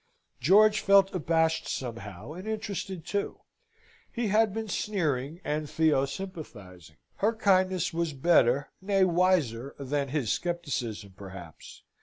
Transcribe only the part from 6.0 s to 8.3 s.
sympathising. Her kindness was